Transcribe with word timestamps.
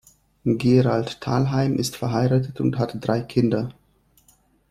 Gerald 0.47 1.21
Thalheim 1.21 1.75
ist 1.75 1.95
verheiratet 1.95 2.59
und 2.59 2.79
hat 2.79 2.97
drei 3.07 3.21
Kinder. 3.21 3.69